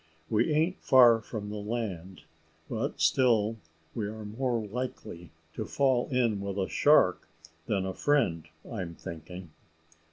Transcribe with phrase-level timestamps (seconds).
[0.31, 2.23] We ain't far from the land,
[2.67, 3.57] but still
[3.93, 7.27] we are more likely to fall in with a shark
[7.67, 9.51] than a friend, I'm thinking."